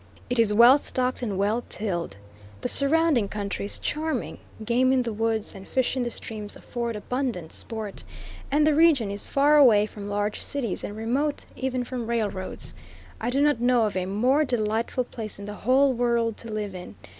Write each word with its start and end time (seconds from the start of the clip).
It 0.31 0.39
is 0.39 0.51
well 0.51 0.79
stocked 0.79 1.21
and 1.21 1.37
well 1.37 1.63
tilled. 1.69 2.17
The 2.61 2.67
surrounding 2.67 3.29
country 3.29 3.65
is 3.65 3.77
charming 3.77 4.39
game 4.65 4.91
in 4.91 5.03
the 5.03 5.13
woods, 5.13 5.53
and 5.53 5.67
fish 5.67 5.95
in 5.95 6.01
the 6.01 6.09
streams 6.09 6.55
afford 6.55 6.95
abundant 6.95 7.51
sport, 7.51 8.03
and 8.49 8.65
the 8.65 8.73
region 8.73 9.11
is 9.11 9.29
far 9.29 9.57
away 9.57 9.85
from 9.85 10.09
large 10.09 10.41
cities, 10.41 10.83
and 10.83 10.97
remote 10.97 11.45
even 11.55 11.83
from 11.83 12.07
railroads. 12.07 12.73
I 13.19 13.29
do 13.29 13.41
not 13.41 13.61
know 13.61 13.83
of 13.85 13.95
a 13.95 14.07
more 14.07 14.43
delightful 14.43 15.03
place 15.03 15.37
in 15.37 15.45
the 15.45 15.53
whole 15.53 15.93
world 15.93 16.35
to 16.37 16.51
live 16.51 16.73
in. 16.73 16.95